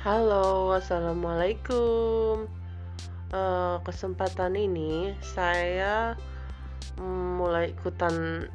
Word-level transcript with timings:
Halo, 0.00 0.72
assalamualaikum. 0.72 2.48
Uh, 3.36 3.76
kesempatan 3.84 4.56
ini 4.56 5.12
saya 5.20 6.16
mulai 6.96 7.76
ikutan 7.76 8.48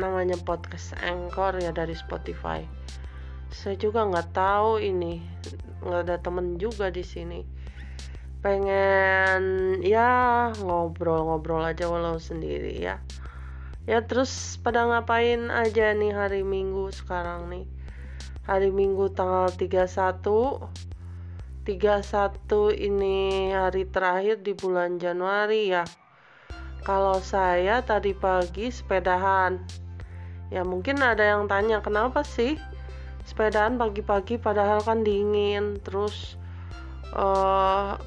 namanya 0.00 0.40
podcast 0.40 0.96
Anchor 1.04 1.60
ya 1.60 1.68
dari 1.76 1.92
Spotify. 1.92 2.64
Saya 3.52 3.76
juga 3.76 4.08
nggak 4.08 4.32
tahu 4.32 4.80
ini, 4.80 5.20
nggak 5.84 6.00
ada 6.08 6.16
temen 6.16 6.56
juga 6.56 6.88
di 6.88 7.04
sini. 7.04 7.44
Pengen 8.40 9.76
ya 9.84 10.48
ngobrol-ngobrol 10.64 11.60
aja 11.60 11.92
walau 11.92 12.16
sendiri 12.16 12.72
ya. 12.72 13.04
Ya 13.84 14.00
terus 14.00 14.56
pada 14.64 14.88
ngapain 14.88 15.52
aja 15.52 15.92
nih 15.92 16.16
hari 16.16 16.40
Minggu 16.40 16.88
sekarang 16.88 17.52
nih? 17.52 17.68
Hari 18.48 18.70
Minggu 18.70 19.10
tanggal 19.10 19.50
31 19.50 20.85
31 21.66 22.78
ini 22.78 23.50
hari 23.50 23.90
terakhir 23.90 24.38
di 24.38 24.54
bulan 24.54 25.02
Januari 25.02 25.74
ya. 25.74 25.82
Kalau 26.86 27.18
saya 27.18 27.82
tadi 27.82 28.14
pagi 28.14 28.70
sepedahan. 28.70 29.58
Ya 30.54 30.62
mungkin 30.62 31.02
ada 31.02 31.26
yang 31.26 31.50
tanya 31.50 31.82
kenapa 31.82 32.22
sih 32.22 32.54
sepedahan 33.26 33.74
pagi-pagi 33.82 34.38
padahal 34.38 34.78
kan 34.78 35.02
dingin. 35.02 35.82
Terus 35.82 36.38
uh, 37.10 37.98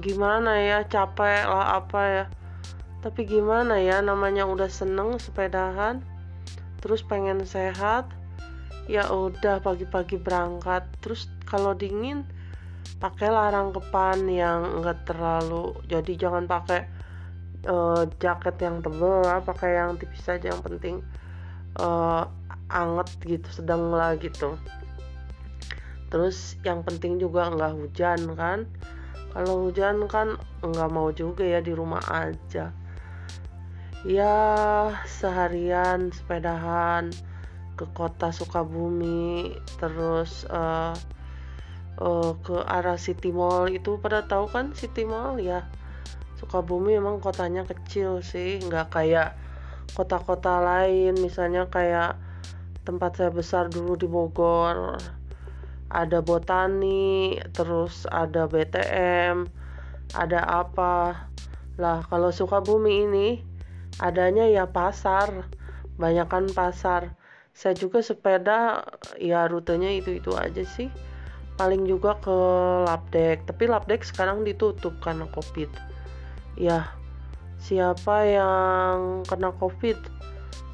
gimana 0.00 0.56
ya 0.64 0.78
capek 0.88 1.44
lah 1.44 1.84
apa 1.84 2.00
ya. 2.08 2.24
Tapi 3.04 3.28
gimana 3.28 3.76
ya 3.76 4.00
namanya 4.00 4.48
udah 4.48 4.72
seneng 4.72 5.20
sepedahan. 5.20 6.00
Terus 6.80 7.04
pengen 7.04 7.44
sehat. 7.44 8.08
Ya 8.88 9.04
udah 9.12 9.60
pagi-pagi 9.60 10.16
berangkat. 10.16 10.88
Terus 11.04 11.28
kalau 11.44 11.76
dingin 11.76 12.24
pakailah 13.02 13.50
rangkepan 13.50 14.26
yang 14.30 14.62
enggak 14.78 15.02
terlalu 15.06 15.74
jadi 15.90 16.12
jangan 16.14 16.46
pakai 16.46 16.86
uh, 17.66 18.06
jaket 18.22 18.56
yang 18.62 18.82
tebal 18.82 19.22
lah 19.22 19.42
pakai 19.42 19.78
yang 19.78 19.98
tipis 19.98 20.22
saja 20.22 20.50
yang 20.54 20.62
penting 20.62 21.02
uh, 21.78 22.26
anget 22.72 23.08
gitu 23.22 23.48
sedang 23.52 23.92
lah 23.92 24.16
gitu. 24.16 24.56
Terus 26.08 26.60
yang 26.64 26.84
penting 26.84 27.16
juga 27.20 27.48
enggak 27.48 27.72
hujan 27.76 28.20
kan. 28.36 28.58
Kalau 29.32 29.68
hujan 29.68 30.04
kan 30.08 30.36
enggak 30.60 30.90
mau 30.92 31.08
juga 31.12 31.44
ya 31.44 31.60
di 31.64 31.72
rumah 31.72 32.04
aja. 32.08 32.72
Ya 34.02 34.36
seharian 35.06 36.10
sepedahan 36.10 37.14
ke 37.78 37.86
kota 37.96 38.34
Sukabumi 38.34 39.56
terus 39.80 40.44
uh, 40.52 40.92
uh, 42.00 42.32
ke 42.40 42.56
arah 42.64 42.96
City 42.96 43.34
Mall 43.34 43.68
itu 43.68 43.98
pada 44.00 44.24
tahu 44.24 44.48
kan 44.48 44.72
City 44.72 45.04
Mall? 45.04 45.42
Ya 45.42 45.68
Sukabumi 46.42 46.98
emang 46.98 47.22
kotanya 47.22 47.62
kecil 47.62 48.18
sih 48.18 48.58
nggak 48.64 48.90
kayak 48.94 49.38
kota-kota 49.94 50.58
lain. 50.58 51.14
Misalnya 51.20 51.68
kayak 51.68 52.16
tempat 52.82 53.20
saya 53.20 53.30
besar 53.30 53.70
dulu 53.70 53.94
di 53.94 54.10
Bogor 54.10 54.98
ada 55.92 56.24
botani 56.24 57.36
terus 57.52 58.08
ada 58.08 58.48
BTM 58.48 59.46
ada 60.16 60.40
apa. 60.42 61.28
Lah 61.78 62.02
kalau 62.08 62.34
Sukabumi 62.34 63.06
ini 63.06 63.28
adanya 64.00 64.48
ya 64.48 64.66
pasar 64.66 65.46
banyakkan 66.00 66.50
pasar. 66.50 67.14
Saya 67.52 67.76
juga 67.76 68.00
sepeda 68.00 68.88
ya 69.20 69.44
rutenya 69.44 69.92
itu 69.92 70.16
itu 70.16 70.32
aja 70.32 70.64
sih 70.64 70.88
paling 71.62 71.86
juga 71.86 72.18
ke 72.18 72.34
Labdek. 72.90 73.46
Tapi 73.46 73.70
Labdek 73.70 74.02
sekarang 74.02 74.42
ditutup 74.42 74.98
karena 74.98 75.30
covid. 75.30 75.70
Ya 76.58 76.90
siapa 77.62 78.26
yang 78.26 79.22
kena 79.30 79.54
covid? 79.62 79.94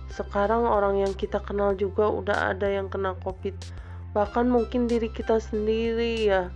Sekarang 0.09 0.65
orang 0.65 1.05
yang 1.05 1.13
kita 1.13 1.45
kenal 1.45 1.77
juga 1.77 2.09
udah 2.09 2.57
ada 2.57 2.73
yang 2.73 2.89
kena 2.89 3.13
covid. 3.21 3.53
Bahkan 4.17 4.49
mungkin 4.49 4.89
diri 4.89 5.13
kita 5.13 5.37
sendiri 5.37 6.25
ya. 6.25 6.49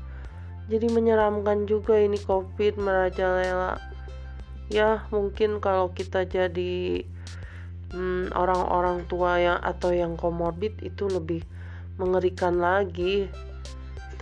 Jadi 0.73 0.89
menyeramkan 0.89 1.69
juga 1.69 2.01
ini 2.01 2.17
covid 2.25 2.81
merajalela. 2.81 3.77
Ya 4.73 5.05
mungkin 5.13 5.61
kalau 5.61 5.93
kita 5.93 6.25
jadi 6.25 7.05
hmm, 7.93 8.33
orang-orang 8.33 9.05
hmm, 9.05 9.09
tua 9.13 9.37
yang 9.37 9.61
atau 9.61 9.93
yang 9.93 10.17
komorbid 10.17 10.81
itu 10.81 11.05
lebih 11.13 11.45
mengerikan 12.01 12.57
lagi 12.57 13.29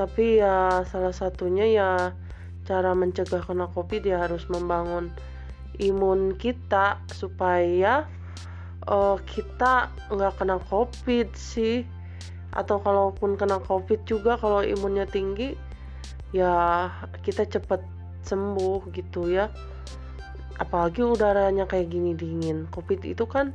tapi 0.01 0.41
ya 0.41 0.81
salah 0.89 1.13
satunya 1.13 1.69
ya 1.69 1.91
cara 2.65 2.97
mencegah 2.97 3.45
kena 3.45 3.69
covid 3.69 4.01
ya 4.01 4.25
harus 4.25 4.49
membangun 4.49 5.13
imun 5.77 6.41
kita 6.41 6.97
supaya 7.13 8.09
uh, 8.89 9.21
kita 9.29 9.93
nggak 10.09 10.41
kena 10.41 10.57
covid 10.73 11.29
sih. 11.37 11.85
Atau 12.57 12.81
kalaupun 12.81 13.37
kena 13.37 13.61
covid 13.61 14.09
juga 14.09 14.41
kalau 14.41 14.65
imunnya 14.65 15.05
tinggi 15.05 15.53
ya 16.33 16.89
kita 17.21 17.45
cepet 17.45 17.85
sembuh 18.25 18.89
gitu 18.97 19.29
ya. 19.29 19.53
Apalagi 20.57 21.05
udaranya 21.05 21.69
kayak 21.69 21.93
gini 21.93 22.17
dingin. 22.17 22.69
Covid 22.73 23.05
itu 23.05 23.25
kan 23.29 23.53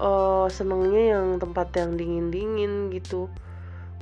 uh, 0.00 0.48
senengnya 0.48 1.16
yang 1.20 1.36
tempat 1.36 1.72
yang 1.76 1.96
dingin 2.00 2.28
dingin 2.32 2.88
gitu 2.88 3.28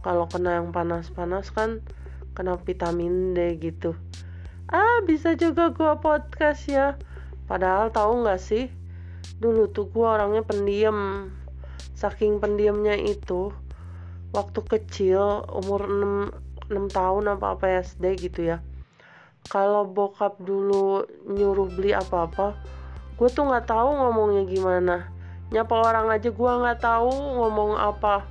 kalau 0.00 0.26
kena 0.26 0.60
yang 0.60 0.72
panas-panas 0.72 1.52
kan 1.52 1.84
kena 2.32 2.56
vitamin 2.60 3.36
D 3.36 3.60
gitu. 3.60 3.96
Ah 4.70 5.02
bisa 5.04 5.36
juga 5.36 5.72
gua 5.74 6.00
podcast 6.00 6.64
ya. 6.70 6.96
Padahal 7.50 7.90
tahu 7.90 8.24
nggak 8.24 8.40
sih 8.40 8.70
dulu 9.42 9.68
tuh 9.68 9.90
gua 9.90 10.20
orangnya 10.20 10.46
pendiam. 10.46 11.30
Saking 11.96 12.40
pendiamnya 12.40 12.96
itu 12.96 13.52
waktu 14.32 14.60
kecil 14.64 15.44
umur 15.52 15.84
6, 15.84 16.72
6 16.72 16.96
tahun 16.96 17.36
apa 17.36 17.58
apa 17.58 17.84
SD 17.84 18.30
gitu 18.30 18.56
ya. 18.56 18.64
Kalau 19.48 19.84
bokap 19.84 20.40
dulu 20.40 21.04
nyuruh 21.28 21.68
beli 21.68 21.92
apa-apa 21.92 22.56
gue 23.20 23.28
tuh 23.28 23.44
nggak 23.44 23.68
tahu 23.68 23.88
ngomongnya 24.00 24.48
gimana. 24.48 24.96
Nyapa 25.52 25.76
orang 25.76 26.08
aja 26.08 26.32
gue 26.32 26.52
nggak 26.64 26.80
tahu 26.80 27.12
ngomong 27.36 27.76
apa 27.76 28.24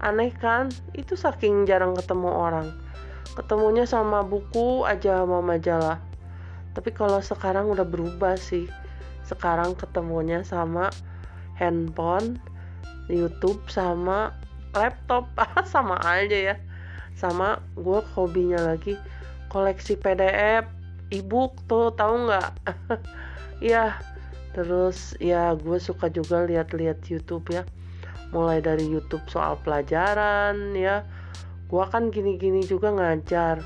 aneh 0.00 0.32
kan? 0.34 0.70
Itu 0.96 1.14
saking 1.14 1.66
jarang 1.68 1.94
ketemu 1.94 2.30
orang. 2.30 2.68
Ketemunya 3.34 3.84
sama 3.84 4.22
buku 4.22 4.86
aja 4.86 5.22
sama 5.22 5.42
majalah. 5.42 5.98
Tapi 6.74 6.90
kalau 6.90 7.18
sekarang 7.22 7.70
udah 7.70 7.86
berubah 7.86 8.34
sih. 8.38 8.66
Sekarang 9.24 9.74
ketemunya 9.74 10.42
sama 10.42 10.90
handphone 11.58 12.38
YouTube 13.06 13.62
sama 13.70 14.34
laptop. 14.74 15.30
Sama 15.72 15.98
aja 16.02 16.54
ya. 16.54 16.56
Sama 17.14 17.62
gue 17.78 18.02
hobinya 18.18 18.58
lagi 18.58 18.98
koleksi 19.54 19.94
PDF 19.94 20.66
ebook 21.14 21.54
tuh 21.70 21.94
tahu 21.94 22.26
nggak? 22.30 22.50
Ya 23.62 23.96
terus 24.52 25.18
ya 25.22 25.54
gue 25.58 25.78
suka 25.78 26.10
juga 26.10 26.46
lihat-lihat 26.46 27.06
YouTube 27.10 27.48
ya 27.50 27.62
mulai 28.34 28.58
dari 28.58 28.90
YouTube 28.90 29.22
soal 29.30 29.54
pelajaran 29.62 30.74
ya. 30.74 31.06
Gua 31.70 31.86
kan 31.86 32.10
gini-gini 32.10 32.66
juga 32.66 32.90
ngajar. 32.90 33.62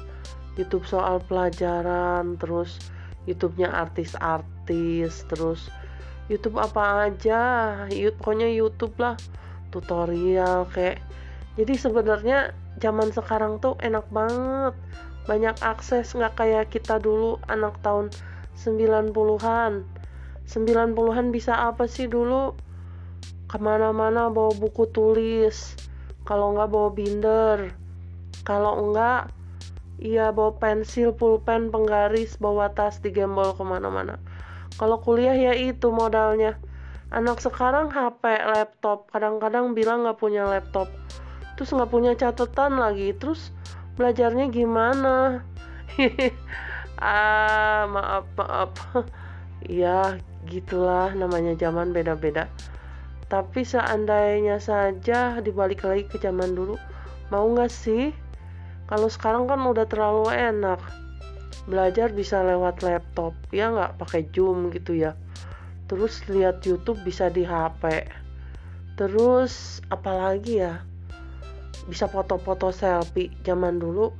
YouTube 0.60 0.84
soal 0.84 1.24
pelajaran 1.24 2.36
terus 2.36 2.76
YouTube-nya 3.24 3.72
artis-artis 3.72 5.24
terus 5.26 5.72
YouTube 6.28 6.60
apa 6.60 7.08
aja. 7.08 7.42
YouTube 7.88 8.20
pokoknya 8.20 8.48
YouTube 8.52 8.94
lah 9.00 9.16
tutorial 9.72 10.68
kayak. 10.76 11.00
Jadi 11.56 11.74
sebenarnya 11.74 12.53
zaman 12.78 13.10
sekarang 13.10 13.59
tuh 13.59 13.74
enak 13.80 14.04
banget. 14.12 14.76
Banyak 15.24 15.56
akses 15.64 16.12
nggak 16.12 16.36
kayak 16.36 16.71
kita 16.71 17.00
dulu 17.00 17.41
anak 17.48 17.80
tahun 17.80 18.12
90-an 18.59 19.84
90-an 20.48 21.28
bisa 21.28 21.53
apa 21.68 21.84
sih 21.84 22.09
dulu 22.09 22.56
ke 23.48 23.56
mana-mana 23.56 24.28
bawa 24.28 24.53
buku 24.53 24.84
tulis. 24.92 25.72
Kalau 26.28 26.53
nggak 26.53 26.68
bawa 26.68 26.89
binder. 26.92 27.72
Kalau 28.45 28.77
enggak 28.77 29.33
iya 29.98 30.30
bawa 30.30 30.54
pensil 30.60 31.16
pulpen 31.16 31.72
penggaris 31.72 32.36
bawa 32.36 32.71
tas 32.77 33.00
digembol 33.00 33.56
ke 33.56 33.65
mana-mana. 33.65 34.21
Kalau 34.77 35.00
kuliah 35.00 35.34
ya 35.34 35.56
itu 35.56 35.89
modalnya. 35.89 36.60
Anak 37.09 37.41
sekarang 37.41 37.89
HP 37.89 38.21
laptop. 38.53 39.09
Kadang-kadang 39.09 39.72
bilang 39.72 40.04
nggak 40.04 40.21
punya 40.21 40.45
laptop. 40.45 40.92
Terus 41.56 41.72
nggak 41.72 41.89
punya 41.89 42.12
catatan 42.12 42.77
lagi. 42.77 43.16
Terus 43.16 43.48
belajarnya 43.97 44.53
gimana? 44.53 45.41
Ah 46.98 47.86
maaf 47.86 48.27
maaf. 48.36 48.74
Ya 49.66 50.18
gitulah. 50.47 51.15
Namanya 51.15 51.54
zaman 51.54 51.95
beda-beda 51.95 52.50
tapi 53.28 53.60
seandainya 53.60 54.57
saja 54.57 55.36
dibalik 55.45 55.84
lagi 55.84 56.09
ke 56.09 56.16
zaman 56.16 56.57
dulu, 56.57 56.80
mau 57.28 57.45
nggak 57.45 57.69
sih? 57.69 58.13
Kalau 58.89 59.13
sekarang 59.13 59.45
kan 59.45 59.60
udah 59.60 59.84
terlalu 59.84 60.33
enak. 60.33 60.80
Belajar 61.69 62.09
bisa 62.16 62.41
lewat 62.41 62.80
laptop 62.80 63.36
ya 63.53 63.69
nggak 63.69 64.01
pakai 64.01 64.25
zoom 64.33 64.72
gitu 64.72 64.97
ya. 64.97 65.13
Terus 65.84 66.25
lihat 66.33 66.65
YouTube 66.65 67.04
bisa 67.04 67.28
di 67.28 67.45
HP 67.45 68.09
terus 68.98 69.84
apalagi 69.92 70.65
ya? 70.65 70.81
Bisa 71.84 72.09
foto-foto 72.09 72.72
selfie. 72.72 73.31
Zaman 73.45 73.77
dulu 73.77 74.10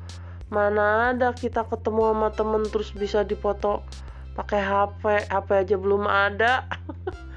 mana 0.49 1.13
ada 1.13 1.37
kita 1.37 1.65
ketemu 1.69 2.13
sama 2.13 2.29
temen 2.33 2.63
terus 2.73 2.89
bisa 2.97 3.21
dipoto 3.21 3.85
pakai 4.33 4.61
HP 4.65 5.29
HP 5.29 5.49
aja 5.53 5.77
belum 5.77 6.09
ada 6.09 6.65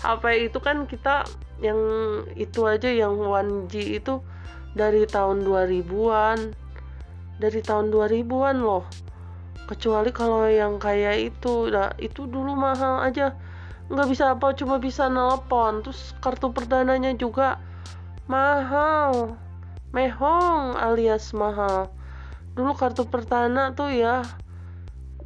HP 0.00 0.48
itu 0.48 0.58
kan 0.64 0.88
kita 0.88 1.28
yang 1.60 1.78
itu 2.34 2.64
aja 2.64 2.88
yang 2.88 3.20
1G 3.20 4.00
itu 4.00 4.24
dari 4.72 5.04
tahun 5.04 5.44
2000-an 5.44 6.56
dari 7.40 7.64
tahun 7.64 7.88
2000-an 7.88 8.56
loh. 8.60 8.84
Kecuali 9.64 10.12
kalau 10.12 10.44
yang 10.46 10.76
kayak 10.76 11.32
itu. 11.32 11.72
Nah, 11.72 11.90
itu 11.96 12.28
dulu 12.28 12.52
mahal 12.52 13.00
aja. 13.00 13.32
Nggak 13.88 14.08
bisa 14.12 14.24
apa 14.36 14.52
cuma 14.52 14.76
bisa 14.76 15.08
nelpon. 15.08 15.80
Terus 15.80 16.12
kartu 16.20 16.52
perdananya 16.52 17.16
juga 17.16 17.56
mahal. 18.28 19.34
Mehong 19.96 20.76
alias 20.76 21.32
mahal. 21.32 21.88
Dulu 22.54 22.76
kartu 22.76 23.08
perdana 23.08 23.72
tuh 23.72 23.90
ya 23.90 24.22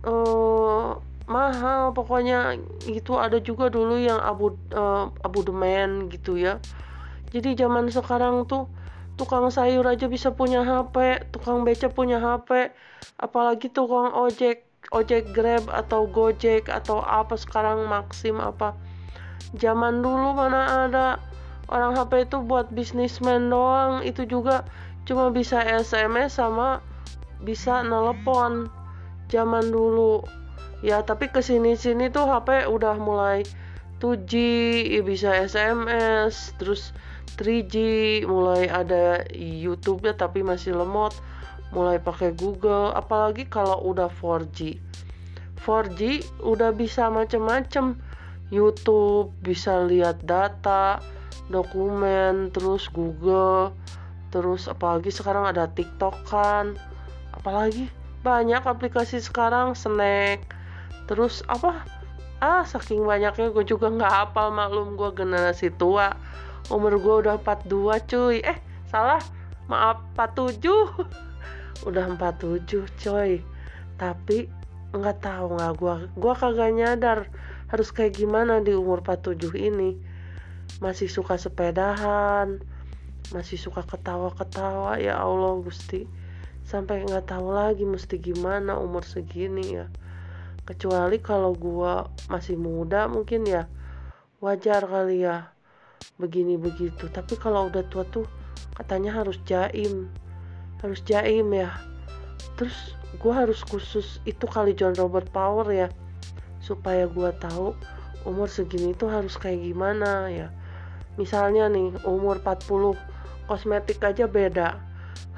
uh, 0.06 0.96
mahal 1.24 1.96
pokoknya 1.96 2.60
itu 2.84 3.16
ada 3.16 3.40
juga 3.40 3.72
dulu 3.72 3.96
yang 3.96 4.20
abu 4.20 4.52
uh, 4.76 5.08
abu 5.24 5.40
demen 5.40 6.12
gitu 6.12 6.36
ya 6.36 6.60
jadi 7.34 7.58
zaman 7.58 7.90
sekarang 7.90 8.46
tuh 8.46 8.70
tukang 9.14 9.50
sayur 9.50 9.86
aja 9.86 10.10
bisa 10.10 10.34
punya 10.34 10.62
HP, 10.62 11.26
tukang 11.30 11.62
beca 11.62 11.86
punya 11.90 12.18
HP, 12.18 12.74
apalagi 13.18 13.70
tukang 13.70 14.10
ojek, 14.14 14.66
ojek 14.90 15.30
Grab 15.34 15.70
atau 15.70 16.06
Gojek 16.10 16.66
atau 16.70 17.02
apa 17.02 17.38
sekarang 17.38 17.86
Maxim 17.86 18.42
apa. 18.42 18.74
Zaman 19.54 20.02
dulu 20.02 20.34
mana 20.34 20.86
ada 20.86 21.18
orang 21.70 21.94
HP 21.94 22.26
itu 22.26 22.42
buat 22.42 22.70
bisnismen 22.74 23.50
doang, 23.50 24.02
itu 24.02 24.26
juga 24.26 24.66
cuma 25.06 25.30
bisa 25.30 25.62
SMS 25.62 26.38
sama 26.38 26.82
bisa 27.42 27.82
nelpon. 27.86 28.66
Zaman 29.30 29.70
dulu. 29.70 30.22
Ya, 30.84 31.00
tapi 31.00 31.32
ke 31.32 31.40
sini 31.40 31.80
sini 31.80 32.12
tuh 32.12 32.28
HP 32.28 32.68
udah 32.68 33.00
mulai 33.00 33.40
2G, 34.04 34.36
bisa 35.00 35.32
SMS, 35.32 36.52
terus 36.60 36.92
3G, 37.40 37.74
mulai 38.28 38.68
ada 38.68 39.24
YouTube 39.32 40.04
ya 40.04 40.12
tapi 40.12 40.44
masih 40.44 40.76
lemot, 40.76 41.16
mulai 41.72 41.96
pakai 41.96 42.36
Google, 42.36 42.92
apalagi 42.92 43.48
kalau 43.48 43.80
udah 43.80 44.12
4G. 44.12 44.76
4G 45.64 46.20
udah 46.44 46.76
bisa 46.76 47.08
macem-macem. 47.08 47.96
YouTube 48.52 49.32
bisa 49.40 49.88
lihat 49.88 50.20
data, 50.28 51.00
dokumen, 51.48 52.52
terus 52.52 52.92
Google, 52.92 53.72
terus 54.28 54.68
apalagi 54.68 55.08
sekarang 55.08 55.48
ada 55.48 55.64
TikTok 55.64 56.28
kan. 56.28 56.76
Apalagi 57.32 57.88
banyak 58.20 58.60
aplikasi 58.68 59.24
sekarang 59.24 59.72
Snack. 59.72 60.63
Terus 61.04 61.44
apa? 61.52 61.84
Ah, 62.40 62.64
saking 62.64 63.04
banyaknya 63.04 63.52
gue 63.52 63.64
juga 63.64 63.88
nggak 63.92 64.12
hafal 64.12 64.52
maklum 64.52 64.96
gue 64.96 65.10
generasi 65.12 65.72
tua. 65.72 66.16
Umur 66.72 66.96
gue 66.96 67.14
udah 67.28 67.36
42 67.40 68.08
cuy. 68.08 68.36
Eh 68.40 68.58
salah. 68.88 69.20
Maaf 69.68 70.00
47 70.16 70.64
udah 71.88 72.04
47 72.16 72.88
coy. 73.00 73.40
Tapi 74.00 74.48
nggak 74.94 75.18
tahu 75.24 75.58
nggak 75.58 75.72
gue 75.74 75.94
gue 76.14 76.34
kagak 76.38 76.70
nyadar 76.70 77.18
harus 77.66 77.90
kayak 77.90 78.14
gimana 78.14 78.60
di 78.64 78.72
umur 78.72 79.04
47 79.04 79.56
ini. 79.60 79.96
Masih 80.80 81.08
suka 81.12 81.36
sepedahan. 81.36 82.60
Masih 83.32 83.60
suka 83.60 83.84
ketawa-ketawa. 83.84 84.96
Ya 85.00 85.20
Allah 85.20 85.60
Gusti. 85.60 86.08
Sampai 86.64 87.04
nggak 87.04 87.28
tahu 87.28 87.52
lagi 87.52 87.84
mesti 87.84 88.16
gimana 88.16 88.80
umur 88.80 89.04
segini 89.04 89.80
ya 89.80 89.88
kecuali 90.64 91.20
kalau 91.20 91.52
gue 91.52 91.94
masih 92.32 92.56
muda 92.56 93.08
mungkin 93.08 93.44
ya 93.44 93.68
wajar 94.40 94.84
kali 94.84 95.24
ya 95.24 95.52
begini 96.20 96.56
begitu 96.56 97.08
tapi 97.12 97.36
kalau 97.36 97.68
udah 97.68 97.84
tua 97.88 98.04
tuh 98.08 98.24
katanya 98.76 99.14
harus 99.20 99.36
jaim 99.44 100.08
harus 100.84 101.00
jaim 101.08 101.48
ya. 101.56 101.72
Terus 102.60 102.92
gue 103.16 103.32
harus 103.32 103.64
khusus 103.64 104.20
itu 104.28 104.44
kali 104.44 104.76
John 104.76 104.92
Robert 105.00 105.32
Power 105.32 105.64
ya 105.72 105.88
supaya 106.60 107.08
gue 107.08 107.32
tahu 107.40 107.72
umur 108.28 108.52
segini 108.52 108.92
tuh 108.92 109.08
harus 109.08 109.40
kayak 109.40 109.64
gimana 109.64 110.28
ya. 110.28 110.52
Misalnya 111.16 111.72
nih 111.72 111.96
umur 112.04 112.44
40 112.44 113.00
kosmetik 113.48 114.04
aja 114.04 114.28
beda. 114.28 114.76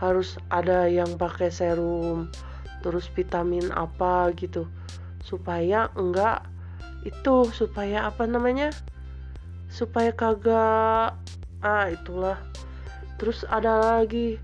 Harus 0.03 0.35
ada 0.51 0.91
yang 0.91 1.15
pakai 1.15 1.49
serum 1.49 2.29
terus 2.85 3.09
vitamin 3.15 3.71
apa 3.73 4.29
gitu 4.37 4.69
supaya 5.27 5.91
enggak 5.99 6.47
itu 7.03 7.51
supaya 7.51 8.07
apa 8.07 8.31
namanya? 8.31 8.71
Supaya 9.67 10.15
kagak 10.15 11.19
ah 11.67 11.87
itulah. 11.91 12.39
Terus 13.19 13.43
ada 13.51 13.83
lagi 13.83 14.39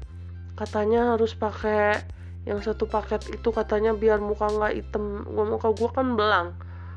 katanya 0.58 1.14
harus 1.14 1.38
pakai 1.38 2.02
yang 2.42 2.58
satu 2.58 2.90
paket 2.90 3.22
itu 3.30 3.54
katanya 3.54 3.94
biar 3.94 4.18
muka 4.18 4.50
nggak 4.50 4.74
hitam. 4.74 5.22
Muka 5.30 5.70
gua 5.70 5.90
kan 5.94 6.18
belang 6.18 6.48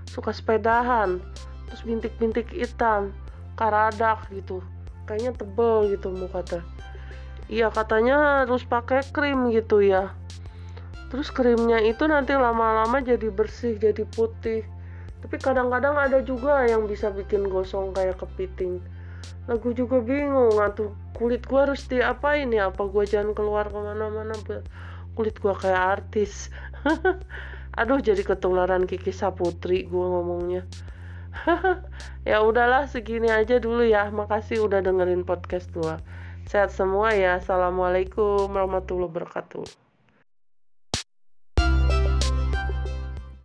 suka 0.10 0.34
sepedahan 0.34 1.22
terus 1.70 1.82
bintik-bintik 1.86 2.50
hitam 2.50 3.14
karadak 3.54 4.26
gitu. 4.34 4.66
Kayaknya 5.06 5.38
tebel 5.38 5.94
gitu 5.94 6.10
muka 6.10 6.42
teh. 6.42 6.64
Iya 7.46 7.70
katanya 7.70 8.42
harus 8.42 8.66
pakai 8.66 9.06
krim 9.14 9.54
gitu 9.54 9.86
ya 9.86 10.18
terus 11.10 11.30
krimnya 11.30 11.80
itu 11.82 12.06
nanti 12.10 12.34
lama-lama 12.34 13.02
jadi 13.02 13.30
bersih 13.30 13.78
jadi 13.78 14.04
putih. 14.10 14.66
Tapi 15.26 15.42
kadang-kadang 15.42 15.98
ada 15.98 16.22
juga 16.22 16.66
yang 16.70 16.86
bisa 16.86 17.10
bikin 17.10 17.50
gosong 17.50 17.94
kayak 17.98 18.22
kepiting. 18.22 18.78
Lagu 19.50 19.74
juga 19.74 20.02
bingung 20.02 20.58
atau 20.62 20.94
kulit 21.18 21.46
gua 21.50 21.70
harus 21.70 21.86
diapain 21.90 22.50
ya? 22.54 22.70
Apa 22.70 22.86
gua 22.86 23.06
jangan 23.06 23.34
keluar 23.34 23.70
ke 23.70 23.78
mana-mana 23.78 24.34
kulit 25.18 25.38
gua 25.42 25.58
kayak 25.58 26.02
artis? 26.02 26.54
Aduh 27.80 28.00
jadi 28.02 28.22
ketularan 28.22 28.86
Kiki 28.86 29.14
Saputri 29.14 29.90
gua 29.90 30.20
ngomongnya. 30.20 30.66
Ya 32.26 32.42
udahlah 32.42 32.90
segini 32.90 33.30
aja 33.30 33.62
dulu 33.62 33.86
ya. 33.86 34.10
Makasih 34.10 34.66
udah 34.66 34.82
dengerin 34.82 35.22
podcast 35.22 35.70
gua. 35.70 36.02
Sehat 36.50 36.74
semua 36.74 37.14
ya. 37.14 37.38
Assalamualaikum 37.38 38.50
warahmatullahi 38.50 39.14
wabarakatuh 39.14 39.85